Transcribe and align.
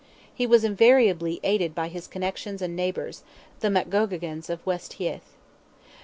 He 0.33 0.47
was 0.47 0.63
invariably 0.63 1.39
aided 1.43 1.75
by 1.75 1.87
his 1.87 2.07
connexions 2.07 2.59
and 2.63 2.75
neighbours, 2.75 3.21
the 3.59 3.67
MacGeoghegans 3.69 4.49
of 4.49 4.65
West 4.65 4.93
Heath. 4.93 5.35